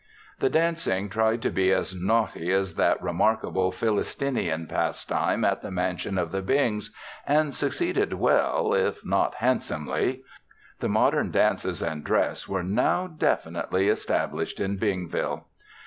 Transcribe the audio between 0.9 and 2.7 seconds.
tried to be as naughty